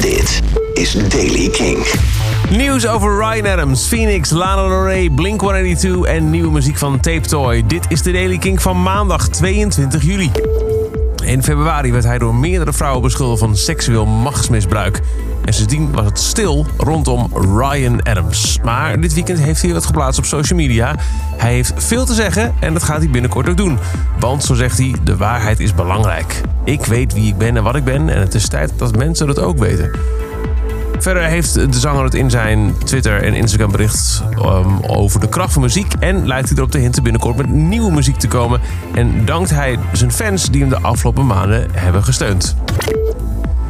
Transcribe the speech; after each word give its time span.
Dit 0.00 0.40
is 0.74 0.92
Daily 0.92 1.48
King. 1.48 1.86
Nieuws 2.50 2.86
over 2.86 3.16
Ryan 3.16 3.46
Adams, 3.46 3.86
Phoenix, 3.86 4.30
Lana 4.30 4.68
Del 4.68 4.84
Rey, 4.84 5.10
Blink-182 5.10 5.90
en 6.02 6.30
nieuwe 6.30 6.50
muziek 6.50 6.78
van 6.78 7.00
Tape 7.00 7.20
Toy. 7.20 7.66
Dit 7.66 7.84
is 7.88 8.02
de 8.02 8.12
Daily 8.12 8.38
King 8.38 8.62
van 8.62 8.82
maandag 8.82 9.28
22 9.28 10.02
juli. 10.02 10.30
In 11.28 11.42
februari 11.42 11.92
werd 11.92 12.04
hij 12.04 12.18
door 12.18 12.34
meerdere 12.34 12.72
vrouwen 12.72 13.02
beschuldigd 13.02 13.40
van 13.40 13.56
seksueel 13.56 14.06
machtsmisbruik. 14.06 15.00
En 15.44 15.52
sindsdien 15.52 15.92
was 15.92 16.04
het 16.04 16.18
stil 16.18 16.66
rondom 16.76 17.30
Ryan 17.34 18.02
Adams. 18.02 18.58
Maar 18.64 19.00
dit 19.00 19.14
weekend 19.14 19.38
heeft 19.38 19.62
hij 19.62 19.72
wat 19.72 19.86
geplaatst 19.86 20.18
op 20.18 20.24
social 20.24 20.58
media. 20.58 20.94
Hij 21.36 21.52
heeft 21.52 21.72
veel 21.76 22.04
te 22.04 22.14
zeggen 22.14 22.54
en 22.60 22.72
dat 22.72 22.82
gaat 22.82 22.98
hij 22.98 23.10
binnenkort 23.10 23.48
ook 23.48 23.56
doen. 23.56 23.78
Want, 24.18 24.44
zo 24.44 24.54
zegt 24.54 24.78
hij, 24.78 24.94
de 25.04 25.16
waarheid 25.16 25.60
is 25.60 25.74
belangrijk. 25.74 26.40
Ik 26.64 26.84
weet 26.84 27.12
wie 27.12 27.26
ik 27.26 27.38
ben 27.38 27.56
en 27.56 27.62
wat 27.62 27.76
ik 27.76 27.84
ben 27.84 28.08
en 28.08 28.20
het 28.20 28.34
is 28.34 28.48
tijd 28.48 28.72
dat 28.76 28.96
mensen 28.96 29.26
dat 29.26 29.38
ook 29.38 29.58
weten. 29.58 29.90
Verder 30.98 31.22
heeft 31.22 31.54
de 31.54 31.78
zanger 31.78 32.04
het 32.04 32.14
in 32.14 32.30
zijn 32.30 32.74
Twitter 32.84 33.22
en 33.22 33.34
Instagram 33.34 33.70
bericht 33.70 34.22
um, 34.38 34.80
over 34.86 35.20
de 35.20 35.28
kracht 35.28 35.52
van 35.52 35.62
muziek. 35.62 35.92
En 36.00 36.26
lijkt 36.26 36.48
hij 36.48 36.58
erop 36.58 36.70
te 36.70 36.78
hinten 36.78 37.02
binnenkort 37.02 37.36
met 37.36 37.48
nieuwe 37.48 37.92
muziek 37.92 38.16
te 38.16 38.28
komen. 38.28 38.60
En 38.94 39.24
dankt 39.24 39.50
hij 39.50 39.78
zijn 39.92 40.12
fans 40.12 40.50
die 40.50 40.60
hem 40.60 40.70
de 40.70 40.80
afgelopen 40.80 41.26
maanden 41.26 41.68
hebben 41.72 42.04
gesteund. 42.04 42.56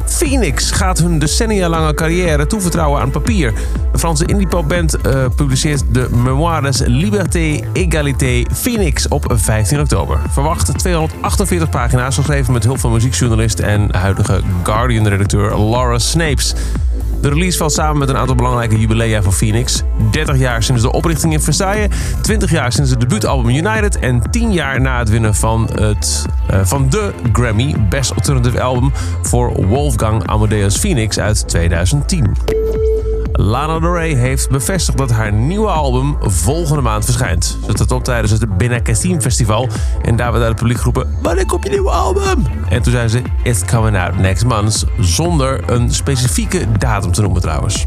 Phoenix 0.09 0.71
gaat 0.71 0.97
hun 0.97 1.19
decennia 1.19 1.69
lange 1.69 1.93
carrière 1.93 2.47
toevertrouwen 2.47 3.01
aan 3.01 3.11
papier. 3.11 3.53
De 3.91 3.99
Franse 3.99 4.25
indiepopband 4.25 4.95
uh, 5.05 5.25
publiceert 5.35 5.83
de 5.91 6.07
memoires 6.11 6.79
Liberté, 6.85 7.59
Égalité, 7.73 8.43
Phoenix 8.53 9.07
op 9.07 9.25
15 9.35 9.79
oktober. 9.79 10.19
Verwacht 10.29 10.77
248 10.77 11.69
pagina's, 11.69 12.15
geschreven 12.15 12.53
met 12.53 12.63
hulp 12.63 12.79
van 12.79 12.91
muziekjournalist 12.91 13.59
en 13.59 13.95
huidige 13.95 14.41
Guardian-redacteur 14.63 15.59
Laura 15.59 15.99
Snapes. 15.99 16.53
De 17.21 17.29
release 17.29 17.57
valt 17.57 17.71
samen 17.71 17.97
met 17.97 18.09
een 18.09 18.17
aantal 18.17 18.35
belangrijke 18.35 18.79
jubilea 18.79 19.21
voor 19.21 19.33
Phoenix. 19.33 19.83
30 20.11 20.37
jaar 20.37 20.63
sinds 20.63 20.81
de 20.81 20.91
oprichting 20.91 21.33
in 21.33 21.41
Versailles, 21.41 21.87
20 22.21 22.51
jaar 22.51 22.71
sinds 22.71 22.89
het 22.89 22.99
debuutalbum 22.99 23.55
United 23.55 23.99
en 23.99 24.31
10 24.31 24.51
jaar 24.53 24.81
na 24.81 24.99
het 24.99 25.09
winnen 25.09 25.35
van, 25.35 25.69
het, 25.73 26.25
uh, 26.51 26.59
van 26.63 26.89
de 26.89 27.13
Grammy 27.33 27.75
Best 27.89 28.13
Alternative 28.13 28.61
Album 28.61 28.91
voor 29.21 29.65
Wolfgang 29.65 30.27
Amadeus 30.27 30.77
Phoenix 30.77 31.19
uit 31.19 31.47
2010. 31.47 32.35
Lana 33.41 33.79
Del 33.79 33.93
Rey 33.93 34.13
heeft 34.13 34.49
bevestigd 34.49 34.97
dat 34.97 35.11
haar 35.11 35.33
nieuwe 35.33 35.67
album 35.67 36.17
volgende 36.21 36.81
maand 36.81 37.05
verschijnt. 37.05 37.57
Ze 37.65 37.73
trad 37.73 37.91
op 37.91 38.03
tijdens 38.03 38.31
het 38.31 38.57
Benacasim 38.57 39.21
Festival 39.21 39.67
en 40.01 40.15
daar 40.15 40.31
werd 40.31 40.43
uit 40.43 40.51
het 40.51 40.61
publiek 40.61 40.77
geroepen... 40.77 41.17
Wanneer 41.21 41.45
komt 41.45 41.63
je 41.63 41.69
nieuwe 41.69 41.89
album? 41.89 42.45
En 42.69 42.81
toen 42.81 42.91
zei 42.91 43.07
ze, 43.07 43.21
it's 43.43 43.65
coming 43.65 43.97
out 43.97 44.17
next 44.17 44.45
month, 44.45 44.85
zonder 44.99 45.71
een 45.71 45.93
specifieke 45.93 46.71
datum 46.77 47.11
te 47.11 47.21
noemen 47.21 47.41
trouwens. 47.41 47.85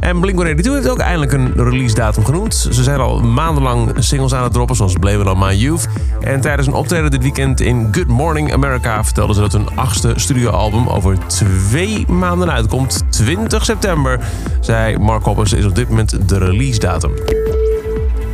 En 0.00 0.20
Blink-182 0.20 0.70
heeft 0.72 0.88
ook 0.88 0.98
eindelijk 0.98 1.32
een 1.32 1.52
release 1.54 1.94
datum 1.94 2.24
genoemd. 2.24 2.54
Ze 2.54 2.82
zijn 2.82 3.00
al 3.00 3.20
maandenlang 3.20 3.92
singles 3.98 4.34
aan 4.34 4.42
het 4.42 4.52
droppen, 4.52 4.76
zoals 4.76 4.92
Blame 4.92 5.20
It 5.20 5.26
On 5.26 5.38
My 5.38 5.54
Youth. 5.54 5.88
En 6.20 6.40
tijdens 6.40 6.66
een 6.66 6.74
optreden 6.74 7.10
dit 7.10 7.22
weekend 7.22 7.60
in 7.60 7.88
Good 7.92 8.06
Morning 8.06 8.52
America 8.52 9.04
vertelden 9.04 9.34
ze 9.34 9.40
dat 9.40 9.52
hun 9.52 9.76
achtste 9.76 10.12
studioalbum 10.16 10.88
over 10.88 11.18
twee 11.26 12.06
maanden 12.08 12.52
uitkomt. 12.52 13.02
20 13.08 13.64
september, 13.64 14.20
zei 14.60 14.98
Mark 14.98 15.24
Hoppers, 15.24 15.52
is 15.52 15.64
op 15.64 15.74
dit 15.74 15.88
moment 15.88 16.28
de 16.28 16.38
release 16.38 16.78
datum. 16.78 17.12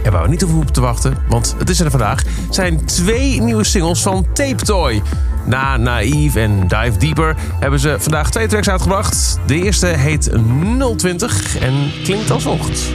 En 0.02 0.12
waar 0.12 0.22
we 0.22 0.28
niet 0.28 0.40
hoeven 0.40 0.60
op 0.60 0.70
te 0.70 0.80
wachten, 0.80 1.16
want 1.28 1.54
het 1.58 1.70
is 1.70 1.80
er 1.80 1.90
vandaag, 1.90 2.22
zijn 2.50 2.84
twee 2.84 3.40
nieuwe 3.40 3.64
singles 3.64 4.02
van 4.02 4.26
Tape 4.32 4.64
Toy. 4.64 5.02
Na 5.46 5.76
Naive 5.76 6.40
en 6.40 6.60
Dive 6.60 6.98
Deeper 6.98 7.36
hebben 7.60 7.80
ze 7.80 7.96
vandaag 7.98 8.30
twee 8.30 8.46
tracks 8.46 8.68
uitgebracht. 8.68 9.38
De 9.46 9.62
eerste 9.62 9.86
heet 9.86 10.30
020 10.96 11.58
en 11.58 11.74
klinkt 12.02 12.30
als 12.30 12.42
volgt. 12.42 12.92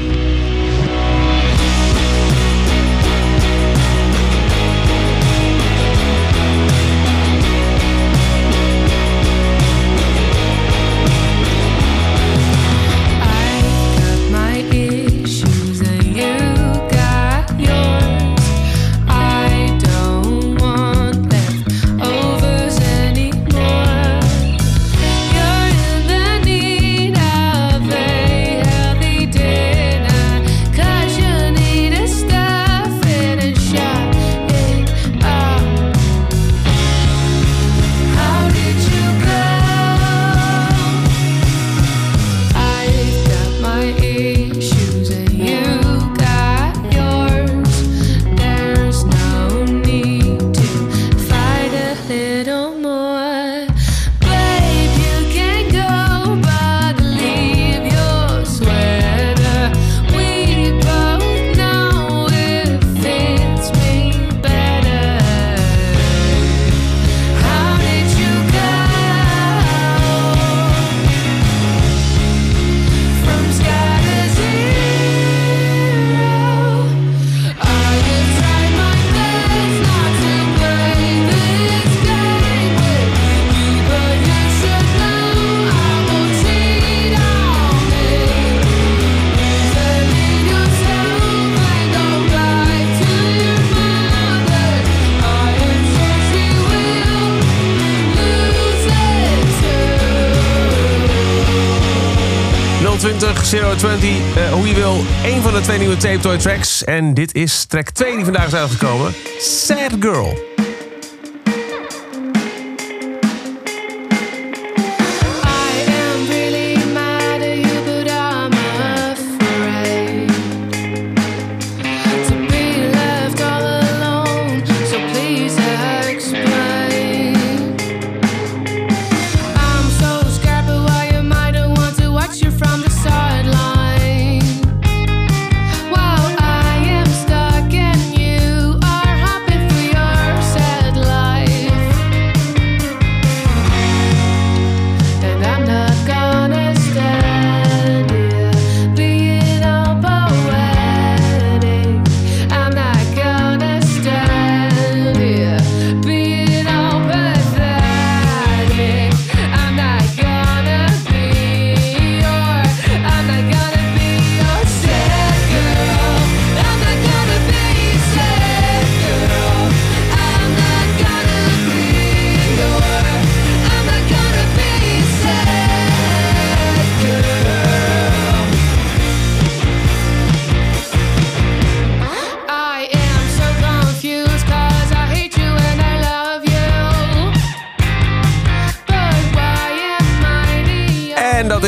Zero 103.01 103.75
020, 103.75 104.09
uh, 104.37 104.51
hoe 104.51 104.67
je 104.67 104.73
wil. 104.73 105.03
Een 105.23 105.41
van 105.41 105.53
de 105.53 105.61
twee 105.61 105.77
nieuwe 105.77 105.97
Tape 105.97 106.19
Toy 106.19 106.37
tracks. 106.37 106.83
En 106.83 107.13
dit 107.13 107.33
is 107.33 107.65
track 107.65 107.89
2 107.89 108.15
die 108.15 108.23
vandaag 108.23 108.47
is 108.47 108.53
uitgekomen. 108.53 109.13
Sad 109.39 109.91
Girl. 109.99 110.50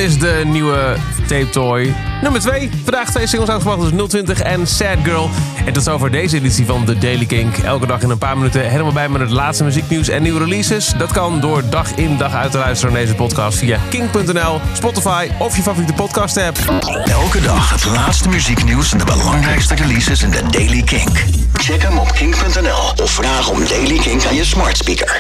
Is 0.04 0.20
de 0.20 0.42
nieuwe 0.46 0.96
Tape 1.28 1.50
Toy. 1.50 1.96
Nummer 2.22 2.42
2. 2.42 2.70
Vandaag 2.84 3.10
twee 3.10 3.28
singles 3.28 3.50
uitgebracht, 3.50 3.82
dus 3.82 4.08
020 4.08 4.40
en 4.40 4.68
Sad 4.68 4.98
Girl. 5.04 5.30
En 5.66 5.74
tot 5.74 5.84
zover 5.84 6.12
deze 6.12 6.36
editie 6.36 6.66
van 6.66 6.86
The 6.86 6.98
Daily 6.98 7.26
Kink. 7.26 7.58
Elke 7.58 7.88
dag 7.88 8.02
in 8.02 8.10
een 8.10 8.18
paar 8.18 8.38
minuten 8.38 8.70
helemaal 8.70 8.92
bij 8.92 9.10
met 9.10 9.22
het 9.22 9.30
laatste 9.30 9.64
muzieknieuws 9.64 10.08
en 10.08 10.24
nieuwe 10.24 10.40
releases. 10.40 10.94
Dat 10.98 11.12
kan 11.12 11.40
door 11.40 11.70
dag 11.70 11.96
in 11.96 12.18
dag 12.18 12.34
uit 12.34 12.52
te 12.52 12.58
luisteren 12.58 12.94
naar 12.94 13.02
deze 13.04 13.16
podcast 13.16 13.58
via 13.58 13.80
kink.nl, 13.90 14.60
Spotify 14.74 15.28
of 15.40 15.56
je 15.56 15.62
favoriete 15.62 15.94
podcast 15.94 16.38
app. 16.38 16.58
Elke 17.06 17.42
dag 17.42 17.70
het 17.70 17.86
laatste 17.86 18.30
muzieknieuws 18.30 18.92
en 18.92 18.98
de 18.98 19.06
belangrijkste 19.06 19.76
releases 19.76 20.24
in 20.24 20.30
de 20.30 20.42
Daily 20.50 20.82
Kink. 20.82 21.24
Check 21.54 21.82
hem 21.82 21.98
op 21.98 22.12
kink.nl 22.12 23.04
of 23.04 23.12
vraag 23.12 23.50
om 23.50 23.68
Daily 23.68 23.98
Kink 23.98 24.26
aan 24.26 24.36
je 24.36 24.46
smart 24.46 24.78
speaker. 24.78 25.12